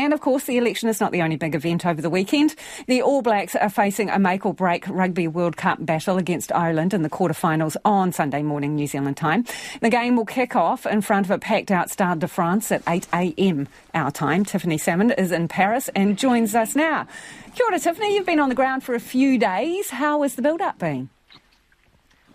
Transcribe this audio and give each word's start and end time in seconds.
And 0.00 0.12
of 0.12 0.20
course, 0.20 0.44
the 0.44 0.56
election 0.56 0.88
is 0.88 1.00
not 1.00 1.12
the 1.12 1.22
only 1.22 1.36
big 1.36 1.54
event 1.54 1.86
over 1.86 2.00
the 2.00 2.10
weekend. 2.10 2.54
The 2.86 3.02
All 3.02 3.22
Blacks 3.22 3.54
are 3.54 3.68
facing 3.68 4.10
a 4.10 4.18
make 4.18 4.44
or 4.46 4.54
break 4.54 4.88
Rugby 4.88 5.28
World 5.28 5.56
Cup 5.56 5.84
battle 5.84 6.18
against 6.18 6.52
Ireland 6.52 6.94
in 6.94 7.02
the 7.02 7.10
quarterfinals 7.10 7.76
on 7.84 8.12
Sunday 8.12 8.42
morning, 8.42 8.74
New 8.74 8.86
Zealand 8.86 9.16
time. 9.16 9.44
The 9.80 9.90
game 9.90 10.16
will 10.16 10.24
kick 10.24 10.56
off 10.56 10.86
in 10.86 11.00
front 11.00 11.26
of 11.26 11.30
a 11.30 11.38
packed 11.38 11.70
out 11.70 11.90
Stade 11.90 12.18
de 12.18 12.28
France 12.28 12.70
at 12.72 12.82
8 12.88 13.06
a.m. 13.12 13.68
our 13.94 14.10
time. 14.10 14.44
Tiffany 14.44 14.76
Salmond 14.76 15.18
is 15.18 15.32
in 15.32 15.48
Paris 15.48 15.88
and 15.94 16.18
joins 16.18 16.54
us 16.54 16.74
now. 16.74 17.06
Kia 17.54 17.66
ora, 17.66 17.78
Tiffany. 17.78 18.14
You've 18.14 18.26
been 18.26 18.40
on 18.40 18.48
the 18.48 18.54
ground 18.54 18.82
for 18.82 18.94
a 18.94 19.00
few 19.00 19.38
days. 19.38 19.90
How 19.90 20.22
has 20.22 20.34
the 20.34 20.42
build 20.42 20.60
up 20.60 20.78
been? 20.78 21.10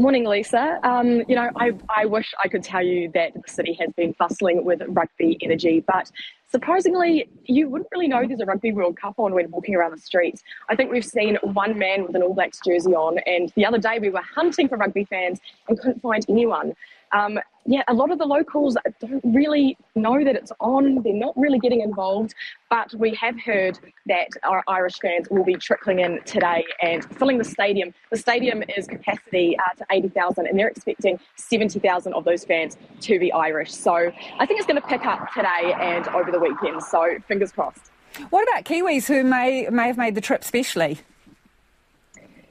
Morning, 0.00 0.24
Lisa. 0.24 0.80
Um, 0.82 1.24
you 1.28 1.36
know, 1.36 1.50
I, 1.56 1.72
I 1.94 2.06
wish 2.06 2.32
I 2.42 2.48
could 2.48 2.64
tell 2.64 2.82
you 2.82 3.10
that 3.12 3.34
the 3.34 3.42
city 3.46 3.76
has 3.78 3.92
been 3.98 4.14
bustling 4.18 4.64
with 4.64 4.80
rugby 4.88 5.36
energy, 5.42 5.84
but 5.86 6.10
surprisingly, 6.50 7.28
you 7.44 7.68
wouldn't 7.68 7.90
really 7.92 8.08
know 8.08 8.26
there's 8.26 8.40
a 8.40 8.46
Rugby 8.46 8.72
World 8.72 8.96
Cup 8.96 9.18
on 9.18 9.34
when 9.34 9.50
walking 9.50 9.74
around 9.74 9.90
the 9.90 10.00
streets. 10.00 10.42
I 10.70 10.74
think 10.74 10.90
we've 10.90 11.04
seen 11.04 11.36
one 11.42 11.78
man 11.78 12.06
with 12.06 12.16
an 12.16 12.22
All 12.22 12.32
Blacks 12.32 12.60
jersey 12.66 12.94
on, 12.94 13.18
and 13.26 13.52
the 13.56 13.66
other 13.66 13.76
day 13.76 13.98
we 13.98 14.08
were 14.08 14.22
hunting 14.22 14.70
for 14.70 14.78
rugby 14.78 15.04
fans 15.04 15.38
and 15.68 15.78
couldn't 15.78 16.00
find 16.00 16.24
anyone. 16.30 16.72
Um, 17.12 17.38
yeah, 17.66 17.82
a 17.88 17.94
lot 17.94 18.10
of 18.10 18.18
the 18.18 18.24
locals 18.24 18.76
don't 19.00 19.22
really 19.24 19.76
know 19.94 20.24
that 20.24 20.34
it's 20.34 20.50
on. 20.60 21.02
They're 21.02 21.12
not 21.12 21.36
really 21.36 21.58
getting 21.58 21.82
involved. 21.82 22.34
But 22.68 22.94
we 22.94 23.14
have 23.14 23.38
heard 23.40 23.78
that 24.06 24.28
our 24.44 24.64
Irish 24.66 24.98
fans 25.00 25.28
will 25.30 25.44
be 25.44 25.54
trickling 25.54 26.00
in 26.00 26.20
today 26.24 26.64
and 26.82 27.04
filling 27.16 27.38
the 27.38 27.44
stadium. 27.44 27.92
The 28.10 28.16
stadium 28.16 28.62
is 28.76 28.86
capacity 28.86 29.56
uh, 29.58 29.74
to 29.74 29.86
80,000, 29.90 30.46
and 30.46 30.58
they're 30.58 30.68
expecting 30.68 31.20
70,000 31.36 32.12
of 32.14 32.24
those 32.24 32.44
fans 32.44 32.76
to 33.02 33.18
be 33.18 33.32
Irish. 33.32 33.72
So 33.72 33.94
I 33.94 34.46
think 34.46 34.58
it's 34.58 34.66
going 34.66 34.80
to 34.80 34.88
pick 34.88 35.04
up 35.04 35.32
today 35.34 35.74
and 35.78 36.08
over 36.08 36.30
the 36.30 36.40
weekend. 36.40 36.82
So 36.82 37.18
fingers 37.28 37.52
crossed. 37.52 37.90
What 38.30 38.42
about 38.48 38.64
Kiwis 38.64 39.06
who 39.06 39.22
may 39.22 39.68
may 39.70 39.86
have 39.86 39.96
made 39.96 40.14
the 40.14 40.20
trip 40.20 40.42
specially? 40.42 40.98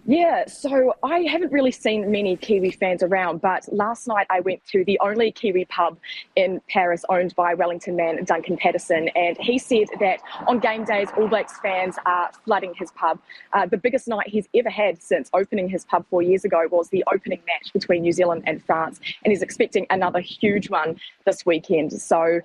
Yeah, 0.10 0.48
so 0.48 0.96
I 1.04 1.20
haven't 1.20 1.52
really 1.52 1.70
seen 1.70 2.10
many 2.10 2.36
Kiwi 2.36 2.72
fans 2.72 3.04
around, 3.04 3.42
but 3.42 3.72
last 3.72 4.08
night 4.08 4.26
I 4.32 4.40
went 4.40 4.66
to 4.72 4.84
the 4.84 4.98
only 5.02 5.32
Kiwi 5.32 5.66
pub 5.66 6.00
in 6.36 6.60
Paris 6.68 7.06
owned 7.10 7.36
by 7.36 7.54
Wellington 7.54 7.96
man 7.96 8.24
Duncan 8.24 8.58
Patterson, 8.58 9.10
and 9.10 9.38
he 9.38 9.60
said 9.60 9.86
that 10.00 10.20
on 10.48 10.58
game 10.58 10.84
days, 10.84 11.10
All 11.16 11.28
Blacks 11.28 11.60
fans 11.60 11.98
are 12.08 12.32
flooding 12.44 12.74
his 12.74 12.90
pub. 12.94 13.20
Uh, 13.54 13.68
the 13.68 13.78
biggest 13.78 14.08
night 14.08 14.28
he's 14.28 14.50
ever 14.56 14.72
had 14.72 15.00
since 15.00 15.30
opening 15.32 15.70
his 15.70 15.86
pub 15.86 16.04
four 16.10 16.24
years 16.24 16.44
ago 16.44 16.68
was 16.72 16.90
the 16.90 17.04
opening 17.14 17.42
match 17.46 17.72
between 17.72 18.02
New 18.02 18.12
Zealand 18.12 18.42
and 18.48 18.66
France, 18.66 19.00
and 19.24 19.32
he's 19.32 19.44
expecting 19.44 19.86
another 19.92 20.22
huge 20.22 20.72
one 20.72 21.00
this 21.28 21.46
weekend. 21.46 21.94
So 22.02 22.42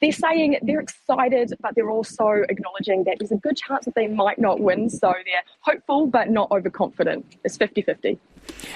they're 0.00 0.10
saying 0.10 0.58
they're 0.62 0.80
excited, 0.80 1.54
but 1.60 1.76
they're 1.76 1.90
also 1.90 2.42
acknowledging 2.48 3.04
that 3.04 3.20
there's 3.20 3.30
a 3.30 3.36
good 3.36 3.56
chance 3.56 3.84
that 3.84 3.94
they 3.94 4.08
might 4.08 4.40
not 4.40 4.58
win, 4.58 4.90
so 4.90 5.14
they're 5.24 5.44
hopeful 5.60 6.08
but 6.08 6.28
not 6.28 6.50
overconfident 6.50 7.03
confident. 7.04 7.36
It's 7.44 7.56
50 7.56 7.82
50. 7.82 8.18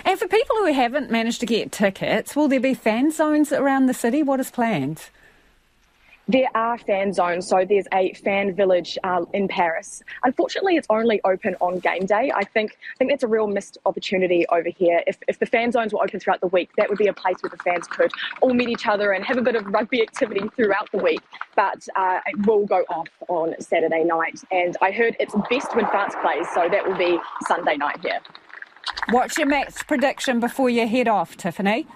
And 0.05 0.19
for 0.19 0.29
people 0.29 0.57
who 0.57 0.73
haven't 0.73 1.11
managed 1.11 1.41
to 1.41 1.47
get 1.47 1.73
tickets, 1.73 2.35
will 2.35 2.49
there 2.49 2.61
be 2.61 2.75
fan 2.75 3.11
zones 3.11 3.53
around 3.53 3.87
the 3.87 3.95
city? 3.95 4.23
What 4.23 4.41
is 4.41 4.51
planned? 4.51 5.11
There 6.31 6.49
are 6.55 6.77
fan 6.77 7.15
zones, 7.15 7.49
so 7.49 7.65
there's 7.65 7.87
a 7.95 8.13
fan 8.13 8.55
village 8.55 8.99
uh, 9.03 9.25
in 9.33 9.49
Paris. 9.49 10.03
Unfortunately, 10.25 10.77
it's 10.77 10.87
only 10.91 11.23
open 11.25 11.57
on 11.63 11.79
game 11.79 12.05
day. 12.05 12.31
I 12.35 12.45
think 12.45 12.73
I 12.73 12.97
think 12.99 13.11
that's 13.11 13.23
a 13.23 13.29
real 13.29 13.47
missed 13.47 13.79
opportunity 13.87 14.45
over 14.51 14.69
here. 14.69 15.03
If, 15.07 15.17
if 15.27 15.39
the 15.39 15.47
fan 15.47 15.73
zones 15.73 15.95
were 15.95 16.03
open 16.03 16.21
throughout 16.21 16.43
the 16.43 16.49
week, 16.49 16.69
that 16.77 16.91
would 16.91 16.99
be 16.99 17.07
a 17.07 17.15
place 17.15 17.37
where 17.41 17.49
the 17.49 17.57
fans 17.57 17.87
could 17.87 18.11
all 18.43 18.53
meet 18.53 18.69
each 18.69 18.87
other 18.87 19.13
and 19.13 19.25
have 19.25 19.39
a 19.39 19.43
bit 19.43 19.57
of 19.57 19.65
rugby 19.69 20.03
activity 20.03 20.43
throughout 20.55 20.93
the 20.93 20.99
week. 20.99 21.23
But 21.57 21.89
uh, 21.97 22.21
it 22.27 22.47
will 22.47 22.67
go 22.67 22.85
off 22.91 23.09
on 23.29 23.55
Saturday 23.59 24.05
night, 24.05 24.39
and 24.51 24.77
I 24.83 24.91
heard 24.91 25.17
it's 25.19 25.35
best 25.49 25.75
when 25.75 25.87
France 25.87 26.15
plays, 26.21 26.47
so 26.53 26.69
that 26.69 26.87
will 26.87 26.99
be 26.99 27.19
Sunday 27.47 27.79
night 27.79 28.01
here. 28.03 28.21
What's 29.09 29.39
your 29.39 29.47
match 29.47 29.87
prediction 29.87 30.41
before 30.41 30.69
you 30.69 30.87
head 30.87 31.09
off, 31.09 31.39
Tiffany? 31.39 31.87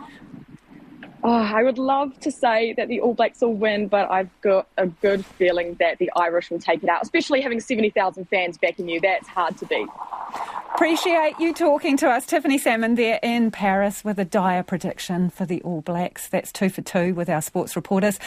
Oh, 1.24 1.30
I 1.30 1.62
would 1.62 1.78
love 1.78 2.18
to 2.20 2.32
say 2.32 2.72
that 2.72 2.88
the 2.88 3.00
All 3.00 3.14
Blacks 3.14 3.40
will 3.42 3.54
win, 3.54 3.86
but 3.86 4.10
I've 4.10 4.28
got 4.40 4.66
a 4.76 4.88
good 4.88 5.24
feeling 5.24 5.76
that 5.78 5.98
the 5.98 6.10
Irish 6.16 6.50
will 6.50 6.58
take 6.58 6.82
it 6.82 6.88
out, 6.88 7.02
especially 7.02 7.40
having 7.40 7.60
70,000 7.60 8.24
fans 8.28 8.58
backing 8.58 8.88
you. 8.88 9.00
That's 9.00 9.28
hard 9.28 9.56
to 9.58 9.66
beat. 9.66 9.86
Appreciate 10.74 11.38
you 11.38 11.52
talking 11.52 11.96
to 11.98 12.08
us. 12.08 12.26
Tiffany 12.26 12.58
Salmond 12.58 12.96
there 12.96 13.20
in 13.22 13.52
Paris 13.52 14.02
with 14.02 14.18
a 14.18 14.24
dire 14.24 14.64
prediction 14.64 15.30
for 15.30 15.46
the 15.46 15.62
All 15.62 15.80
Blacks. 15.80 16.28
That's 16.28 16.50
two 16.50 16.70
for 16.70 16.82
two 16.82 17.14
with 17.14 17.28
our 17.28 17.42
sports 17.42 17.76
reporters. 17.76 18.18